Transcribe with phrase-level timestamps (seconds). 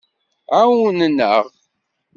[0.59, 1.45] Ɛawnen-aɣ.